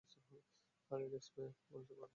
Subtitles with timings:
[0.91, 1.03] আরে,
[1.03, 2.09] অ্যালেক্স ভাইয়া বলেছে আমাকে।